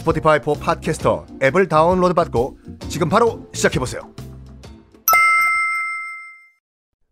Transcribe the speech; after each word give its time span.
Spotify 0.00 0.40
for 0.42 0.54
Podcasters 0.54 1.26
앱을 1.42 1.68
다운로드 1.68 2.14
받고 2.14 2.58
지금 2.88 3.10
바로 3.10 3.46
시작해보세요. 3.52 4.00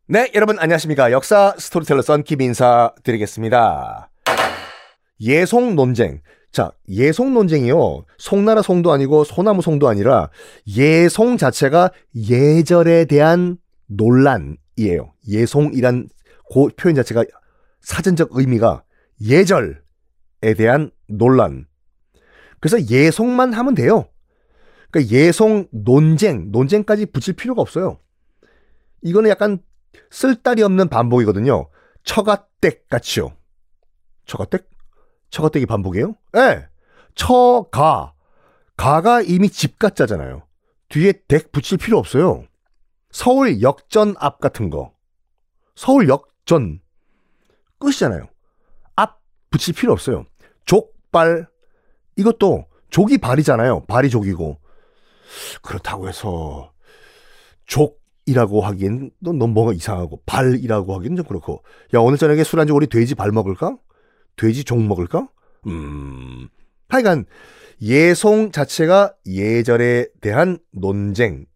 네, 0.06 0.30
여러분 0.34 0.58
안녕하십니까. 0.58 1.12
역사 1.12 1.54
스토리텔러 1.58 2.00
썬킴 2.00 2.40
인사드리겠습니다. 2.40 4.10
예송 5.20 5.74
논쟁. 5.74 6.22
자, 6.50 6.72
예송 6.88 7.34
논쟁이요. 7.34 8.06
송나라 8.16 8.62
송도 8.62 8.90
아니고 8.90 9.24
소나무 9.24 9.60
송도 9.60 9.86
아니라 9.86 10.30
예송 10.66 11.36
자체가 11.36 11.90
예절에 12.16 13.04
대한 13.04 13.58
논란이에요. 13.88 15.12
예송이란 15.28 16.08
그 16.54 16.68
표현 16.74 16.94
자체가 16.94 17.24
사전적 17.82 18.30
의미가 18.32 18.82
예절에 19.20 20.54
대한 20.56 20.90
논란. 21.06 21.67
그래서 22.60 22.80
예송만 22.88 23.52
하면 23.52 23.74
돼요. 23.74 24.08
그러니까 24.90 25.12
예송 25.14 25.68
논쟁, 25.70 26.50
논쟁까지 26.50 27.06
붙일 27.06 27.34
필요가 27.34 27.62
없어요. 27.62 27.98
이거는 29.02 29.30
약간 29.30 29.58
쓸데리 30.10 30.62
없는 30.62 30.88
반복이거든요. 30.88 31.68
처가댁 32.04 32.88
같이요. 32.88 33.32
처가댁? 34.26 34.68
처가댁이 35.30 35.66
반복이에요? 35.66 36.14
예. 36.36 36.38
네. 36.38 36.66
처가. 37.14 38.14
가가 38.76 39.22
이미 39.22 39.48
집가짜잖아요. 39.50 40.42
뒤에 40.88 41.12
댁 41.26 41.52
붙일 41.52 41.78
필요 41.78 41.98
없어요. 41.98 42.44
서울 43.10 43.60
역전 43.62 44.14
앞 44.18 44.40
같은 44.40 44.70
거. 44.70 44.94
서울 45.74 46.08
역전. 46.08 46.80
끝이잖아요. 47.78 48.28
앞 48.96 49.20
붙일 49.50 49.74
필요 49.74 49.92
없어요. 49.92 50.24
족발. 50.64 51.48
이것도 52.18 52.66
족이 52.90 53.18
발이잖아요. 53.18 53.84
발이 53.86 54.10
족이고. 54.10 54.58
그렇다고 55.62 56.08
해서 56.08 56.72
족 57.66 58.00
이라고 58.26 58.60
하기엔 58.60 59.10
넌 59.20 59.38
뭔가 59.38 59.72
이상하고 59.72 60.22
발이라고 60.26 60.94
하기엔 60.96 61.16
좀 61.16 61.24
그렇고 61.26 61.62
야 61.94 62.00
오늘 62.00 62.18
저녁에 62.18 62.44
술안주 62.44 62.74
우리 62.74 62.86
돼지 62.86 63.14
발 63.14 63.32
먹을까? 63.32 63.78
돼지 64.36 64.64
종 64.64 64.86
먹을까? 64.86 65.28
음 65.66 66.48
하여간 66.88 67.24
예송 67.80 68.52
자체가 68.52 69.14
예절에 69.26 70.08
대한 70.20 70.58
논쟁이에요. 70.72 71.46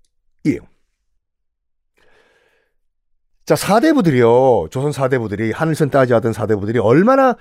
자, 3.53 3.57
사대부들이요. 3.57 4.69
조선 4.71 4.93
사대부들이 4.93 5.53
하늘선 5.53 5.91
따지하던 5.91 6.33
사대부들이 6.33 6.79
얼마나 6.79 7.37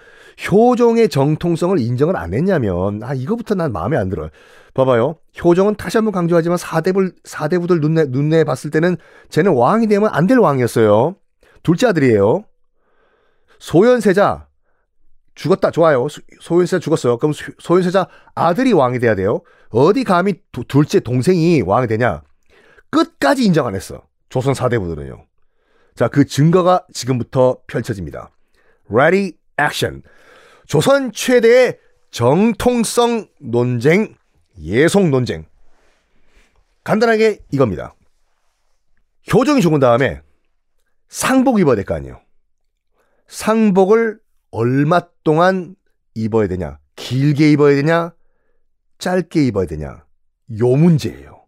효종의 0.51 1.07
정통성을 1.07 1.79
인정을 1.79 2.17
안 2.17 2.33
했냐면 2.33 3.01
아 3.01 3.13
이거부터 3.13 3.55
난 3.55 3.72
마음에 3.72 3.95
안 3.95 4.09
들어요. 4.09 4.27
봐봐요. 4.73 5.16
효종은 5.41 5.75
다시 5.75 5.97
한번 5.97 6.11
강조하지만 6.11 6.57
사대부 6.57 7.11
사대부들 7.23 7.79
눈내 7.79 8.07
눈내 8.09 8.44
봤을 8.44 8.72
때는 8.72 8.97
쟤는 9.29 9.53
왕이 9.53 9.88
되면 9.88 10.09
안 10.11 10.27
될 10.27 10.38
왕이었어요. 10.39 11.16
둘째 11.63 11.88
아들이에요. 11.88 12.43
소현세자 13.59 14.47
죽었다 15.35 15.72
좋아요. 15.72 16.07
소현세자 16.41 16.79
죽었어요. 16.79 17.19
그럼 17.19 17.31
소현세자 17.59 18.07
아들이 18.35 18.73
왕이 18.73 18.99
돼야 18.99 19.16
돼요. 19.16 19.43
어디 19.69 20.03
감히 20.03 20.41
두, 20.51 20.66
둘째 20.66 20.99
동생이 20.99 21.61
왕이 21.61 21.88
되냐? 21.88 22.22
끝까지 22.89 23.45
인정 23.45 23.66
안 23.66 23.75
했어. 23.75 24.01
조선 24.28 24.53
사대부들은요. 24.53 25.31
자, 25.96 26.07
그 26.07 26.25
증거가 26.25 26.85
지금부터 26.94 27.62
펼쳐집니다. 27.68 28.31
Ready, 28.90 29.34
action. 29.59 30.03
조선 30.66 31.12
최대의 31.12 31.78
정통성 32.12 33.28
논쟁, 33.40 34.16
예송 34.59 35.12
논쟁. 35.12 35.46
간단하게 36.84 37.40
이겁니다. 37.52 37.94
효정이 39.34 39.62
죽은 39.62 39.79
다음에 39.79 40.22
상복 41.09 41.59
입어야 41.59 41.75
될 41.75 41.85
거 41.85 41.94
아니에요. 41.96 42.22
상복을 43.28 44.19
얼마 44.52 45.02
동안 45.23 45.75
입어야 46.16 46.47
되냐? 46.47 46.79
길게 46.96 47.52
입어야 47.52 47.75
되냐? 47.75 48.13
짧게 48.97 49.46
입어야 49.46 49.66
되냐? 49.68 50.03
요 50.59 50.68
문제예요. 50.75 51.41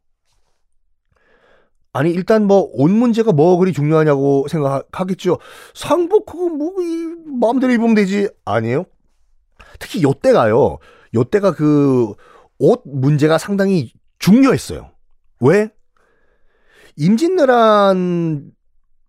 아니 1.93 2.11
일단 2.11 2.45
뭐 2.47 2.71
옷 2.73 2.89
문제가 2.91 3.31
뭐 3.31 3.57
그리 3.57 3.71
중요하냐고 3.71 4.47
생각하겠죠. 4.49 5.37
상복 5.75 6.25
그거 6.25 6.49
뭐 6.49 6.73
이, 6.81 7.07
마음대로 7.39 7.71
입으면 7.71 7.93
되지 7.95 8.29
아니에요? 8.45 8.85
특히 9.79 10.03
요때가요. 10.03 10.79
요때가 11.15 11.51
그 11.53 12.13
옷 12.59 12.81
문제가 12.85 13.37
상당히 13.37 13.91
중요했어요. 14.19 14.91
왜? 15.41 15.69
임진왜란 16.95 18.51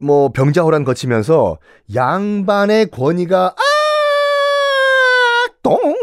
뭐 0.00 0.32
병자호란 0.32 0.84
거치면서 0.84 1.58
양반의 1.94 2.90
권위가 2.90 3.54
아똥 5.62 5.94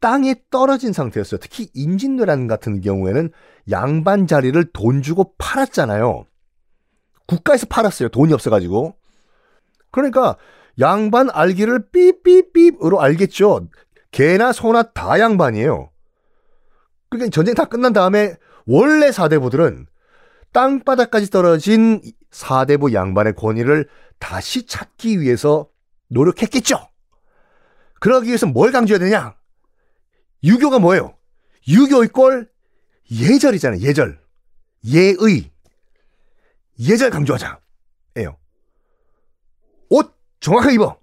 땅에 0.00 0.34
떨어진 0.50 0.92
상태였어요. 0.92 1.38
특히 1.40 1.70
임진왜란 1.74 2.46
같은 2.46 2.80
경우에는 2.80 3.30
양반 3.70 4.26
자리를 4.26 4.62
돈 4.72 5.02
주고 5.02 5.34
팔았잖아요. 5.38 6.24
국가에서 7.26 7.66
팔았어요. 7.66 8.08
돈이 8.08 8.32
없어가지고. 8.32 8.96
그러니까 9.90 10.36
양반 10.80 11.28
알기를 11.30 11.90
삐삐삐으로 11.90 13.00
알겠죠. 13.00 13.68
개나 14.10 14.52
소나 14.52 14.84
다 14.92 15.18
양반이에요. 15.18 15.90
그러니까 17.10 17.30
전쟁 17.30 17.54
다 17.54 17.64
끝난 17.64 17.92
다음에 17.92 18.34
원래 18.66 19.10
사대부들은 19.12 19.86
땅바닥까지 20.52 21.30
떨어진 21.30 22.00
사대부 22.30 22.92
양반의 22.92 23.34
권위를 23.34 23.88
다시 24.18 24.66
찾기 24.66 25.20
위해서 25.20 25.68
노력했겠죠. 26.08 26.76
그러기 28.00 28.28
위해서 28.28 28.46
뭘 28.46 28.72
강조해야 28.72 28.98
되냐? 28.98 29.37
유교가 30.42 30.78
뭐예요? 30.78 31.16
유교의 31.66 32.08
꼴 32.08 32.50
예절이잖아요. 33.10 33.80
예절. 33.80 34.20
예의. 34.86 35.50
예절 36.78 37.10
강조하자. 37.10 37.60
예요. 38.18 38.36
옷 39.90 40.14
정확하게 40.40 40.74
입어. 40.74 40.98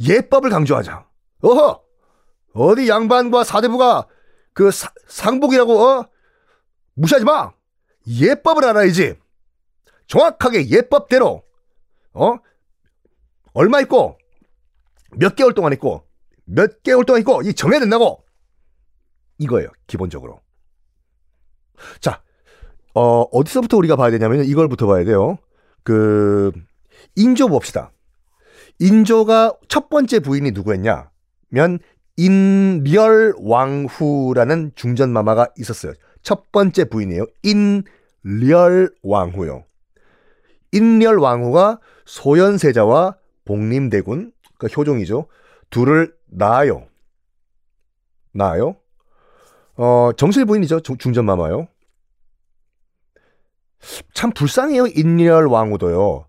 예법을 0.00 0.50
강조하자. 0.50 1.06
어허! 1.42 1.82
어디 2.54 2.88
양반과 2.88 3.44
사대부가 3.44 4.06
그 4.52 4.70
사, 4.70 4.92
상복이라고 5.08 5.82
어? 5.82 6.08
무시하지 6.94 7.24
마. 7.24 7.52
예법을 8.06 8.64
알아야지. 8.64 9.18
정확하게 10.06 10.68
예법대로 10.68 11.42
어? 12.12 12.36
얼마 13.54 13.80
있고 13.80 14.18
몇 15.12 15.34
개월 15.34 15.54
동안 15.54 15.72
있고 15.72 16.03
몇 16.44 16.82
개월 16.82 17.04
동안 17.04 17.20
있고 17.20 17.42
이 17.42 17.54
정해야 17.54 17.80
된다고. 17.80 18.24
이거예요. 19.38 19.68
기본적으로. 19.86 20.40
자, 22.00 22.22
어, 22.94 23.22
어디서부터 23.22 23.76
우리가 23.78 23.96
봐야 23.96 24.10
되냐면 24.10 24.44
이걸부터 24.44 24.86
봐야 24.86 25.04
돼요. 25.04 25.38
그, 25.82 26.52
인조 27.16 27.48
봅시다. 27.48 27.92
인조가 28.78 29.56
첫 29.68 29.88
번째 29.88 30.20
부인이 30.20 30.50
누구였냐? 30.52 31.10
면 31.48 31.78
인렬 32.16 33.34
왕후라는 33.38 34.72
중전 34.74 35.10
마마가 35.10 35.48
있었어요. 35.58 35.92
첫 36.22 36.50
번째 36.52 36.84
부인이에요. 36.84 37.26
인렬 37.42 38.90
왕후요. 39.02 39.64
인렬 40.72 41.18
왕후가 41.18 41.80
소현세자와 42.06 43.16
복림대군, 43.44 44.32
그러니까 44.56 44.76
효종이죠. 44.76 45.26
둘을 45.70 46.14
낳아요. 46.26 46.86
낳아요. 48.32 48.76
어, 49.76 50.10
정실 50.16 50.44
부인이죠. 50.44 50.80
중전 50.80 51.24
마마요. 51.24 51.68
참 54.14 54.30
불쌍해요. 54.32 54.86
인렬 54.86 55.46
왕후도요. 55.46 56.26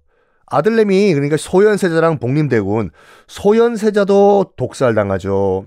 아들내미 0.48 1.14
그러니까 1.14 1.38
소현세자랑 1.38 2.20
복림대군 2.20 2.92
소현세자도 3.28 4.54
독살당하죠. 4.56 5.66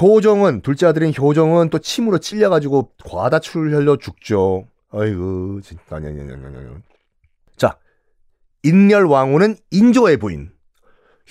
효정은 0.00 0.62
둘째 0.62 0.86
아들인 0.86 1.12
효정은 1.16 1.70
또 1.70 1.78
침으로 1.78 2.18
찔려가지고 2.18 2.92
과다출을 3.04 3.72
흘려 3.72 3.96
죽죠. 3.96 4.66
아이고 4.90 5.60
진짜 5.60 5.82
아니 5.90 6.08
아니 6.08 6.20
아니 6.20 6.32
아니. 6.32 6.66
자 7.56 7.78
인렬 8.64 9.04
왕후는 9.04 9.56
인조의 9.70 10.16
부인 10.16 10.50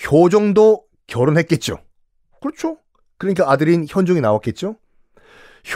효정도 0.09 0.84
결혼했겠죠. 1.07 1.77
그렇죠. 2.41 2.77
그러니까 3.17 3.49
아들인 3.49 3.85
현종이 3.89 4.21
나왔겠죠. 4.21 4.75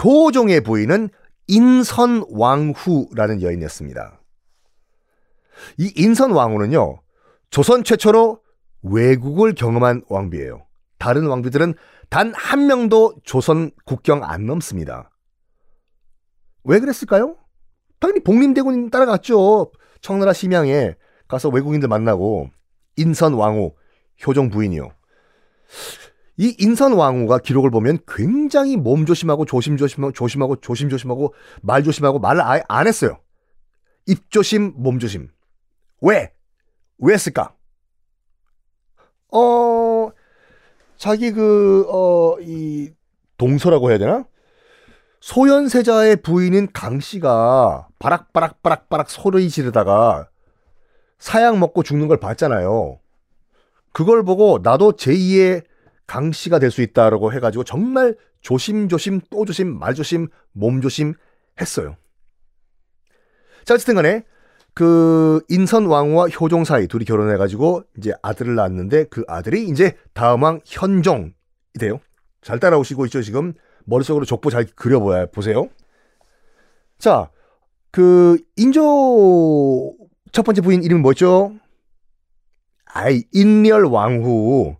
효종의 0.04 0.62
부인은 0.62 1.10
인선왕후라는 1.48 3.42
여인이었습니다. 3.42 4.20
이 5.78 5.94
인선왕후는요, 5.96 7.02
조선 7.50 7.84
최초로 7.84 8.42
외국을 8.84 9.56
경험한 9.56 10.04
왕비예요. 10.08 10.66
다른 11.00 11.26
왕비들은 11.28 11.74
단 12.10 12.34
한 12.36 12.68
명도 12.68 13.16
조선 13.24 13.72
국경 13.86 14.24
안 14.24 14.46
넘습니다. 14.46 15.12
왜 16.64 16.80
그랬을까요? 16.80 17.38
당연히 18.00 18.22
복림대군 18.24 18.90
따라갔죠. 18.90 19.72
청나라 20.02 20.34
심양에 20.34 20.96
가서 21.28 21.50
외국인들 21.50 21.88
만나고 21.90 22.50
인선왕후, 22.96 23.76
효종 24.26 24.50
부인이요. 24.50 24.92
이 26.38 26.56
인선 26.58 26.94
왕후가 26.94 27.40
기록을 27.40 27.70
보면 27.70 28.00
굉장히 28.08 28.78
몸 28.78 29.06
조심하고 29.06 29.46
조심조심하고 29.46 30.14
조심하고 30.14 30.56
조심조심하고 30.58 31.34
말 31.62 31.84
조심하고 31.84 32.20
말을 32.20 32.42
아예 32.42 32.64
안 32.70 32.88
했어요. 32.88 33.20
입 34.06 34.32
조심, 34.32 34.74
몸 34.78 35.00
조심. 35.00 35.30
왜? 36.02 36.32
왜 36.98 37.14
했을까? 37.14 37.54
어, 39.32 40.10
자기 40.98 41.32
그, 41.32 41.86
어, 41.90 42.40
이, 42.42 42.92
동서라고 43.38 43.90
해야 43.90 43.98
되나? 43.98 44.26
소현세자의 45.22 46.22
부인인 46.22 46.70
강 46.74 47.00
씨가 47.00 47.90
바락바락바락바락 48.00 49.10
소리 49.10 49.50
지르다가 49.50 50.30
사약 51.18 51.58
먹고 51.58 51.84
죽는 51.84 52.08
걸 52.08 52.18
봤잖아요. 52.18 53.00
그걸 53.92 54.24
보고 54.24 54.60
나도 54.62 54.94
제2의 54.94 55.64
강 56.08 56.32
씨가 56.32 56.60
될 56.60 56.72
수 56.72 56.82
있다라고 56.82 57.34
해가지고 57.34 57.64
정말 57.64 58.16
조심조심 58.42 59.22
또 59.30 59.46
조심 59.46 59.78
말 59.78 59.94
조심 59.94 60.28
몸 60.54 60.82
조심 60.82 61.14
했어요. 61.60 61.96
자 63.66 63.74
어쨌든 63.76 63.96
간에 63.96 64.24
그 64.74 65.42
인선 65.50 65.86
왕후와 65.86 66.30
효종 66.30 66.64
사이 66.64 66.88
둘이 66.88 67.06
결혼해가지고 67.06 67.84
이제 67.98 68.14
아들을 68.22 68.56
낳았는데 68.56 69.06
그 69.06 69.24
아들이 69.28 69.68
이제 69.68 69.96
다음 70.14 70.44
왕 70.44 70.62
현종이 70.66 71.34
돼요. 71.80 72.00
잘 72.42 72.60
따라오시고 72.60 73.06
있죠 73.08 73.22
지금 73.22 73.54
머릿속으로 73.86 74.26
족보 74.26 74.50
잘 74.50 74.66
그려보야 74.76 75.26
보세요. 75.28 75.68
자, 76.98 77.30
그 77.92 78.38
인조 78.56 79.94
첫 80.32 80.44
번째 80.44 80.62
부인 80.62 80.84
이름이 80.84 81.02
뭐죠? 81.02 81.54
아이 82.94 83.24
인렬 83.32 83.86
왕후 83.86 84.76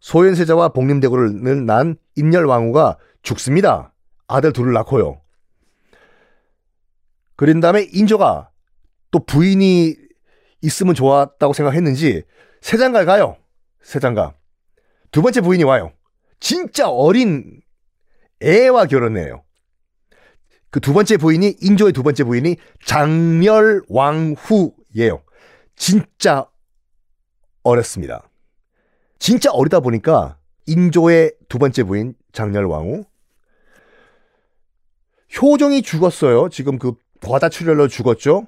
소현세자와 0.00 0.70
복림대구를 0.70 1.64
난 1.64 1.96
인열왕후가 2.16 2.98
죽습니다. 3.22 3.92
아들 4.28 4.52
둘을 4.52 4.72
낳고요. 4.72 5.20
그린 7.36 7.60
다음에 7.60 7.86
인조가 7.92 8.50
또 9.10 9.24
부인이 9.24 9.94
있으면 10.62 10.94
좋았다고 10.94 11.52
생각했는지 11.52 12.22
세장가 12.60 13.04
가요. 13.04 13.36
세장가. 13.82 14.34
두 15.10 15.22
번째 15.22 15.40
부인이 15.40 15.64
와요. 15.64 15.92
진짜 16.40 16.88
어린 16.88 17.60
애와 18.40 18.86
결혼해요. 18.86 19.42
그 20.70 20.80
두 20.80 20.92
번째 20.92 21.16
부인이 21.16 21.56
인조의 21.62 21.92
두 21.92 22.02
번째 22.02 22.24
부인이 22.24 22.56
장멸왕후예요. 22.84 25.22
진짜 25.74 26.46
어렸습니다. 27.66 28.28
진짜 29.18 29.50
어리다 29.50 29.80
보니까 29.80 30.38
인조의 30.66 31.34
두 31.48 31.58
번째 31.58 31.82
부인 31.84 32.14
장렬왕후 32.32 33.04
효종이 35.40 35.82
죽었어요. 35.82 36.48
지금 36.48 36.78
그 36.78 36.94
과다 37.20 37.48
출혈로 37.48 37.88
죽었죠. 37.88 38.46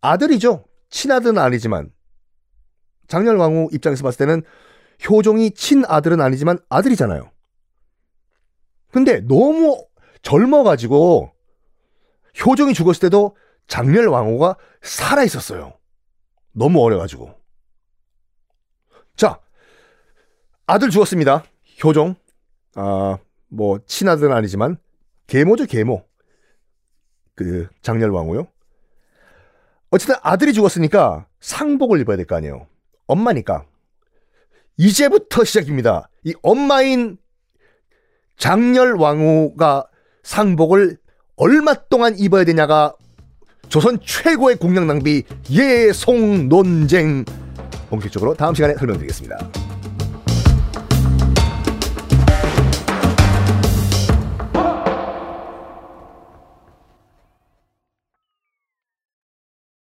아들이죠. 0.00 0.64
친아들은 0.90 1.38
아니지만 1.38 1.90
장렬왕후 3.08 3.68
입장에서 3.72 4.02
봤을 4.02 4.26
때는 4.26 4.42
효종이 5.08 5.50
친아들은 5.50 6.20
아니지만 6.20 6.58
아들이잖아요. 6.68 7.30
근데 8.90 9.20
너무 9.20 9.84
젊어가지고 10.22 11.32
효종이 12.44 12.74
죽었을 12.74 13.00
때도 13.00 13.36
장렬왕후가 13.66 14.56
살아 14.82 15.24
있었어요. 15.24 15.74
너무 16.54 16.82
어려가지고. 16.82 17.34
자, 19.16 19.40
아들 20.66 20.90
죽었습니다. 20.90 21.44
효종. 21.82 22.14
아, 22.76 23.18
뭐, 23.48 23.78
친아들은 23.86 24.32
아니지만, 24.32 24.78
계모죠, 25.26 25.66
계모. 25.66 26.04
그, 27.34 27.68
장렬왕후요. 27.82 28.46
어쨌든 29.90 30.16
아들이 30.22 30.52
죽었으니까 30.52 31.26
상복을 31.40 32.00
입어야 32.00 32.16
될 32.16 32.26
거 32.26 32.34
아니에요. 32.36 32.66
엄마니까. 33.06 33.66
이제부터 34.76 35.44
시작입니다. 35.44 36.08
이 36.24 36.34
엄마인 36.42 37.18
장렬왕후가 38.38 39.86
상복을 40.24 40.98
얼마 41.36 41.74
동안 41.74 42.18
입어야 42.18 42.44
되냐가 42.44 42.94
조선 43.74 43.98
최고의 44.04 44.54
공양 44.54 44.86
낭비 44.86 45.24
예송 45.50 46.48
논쟁 46.48 47.24
본격적으로 47.90 48.32
다음 48.34 48.54
시간에 48.54 48.74
설명드리겠습니다. 48.74 49.63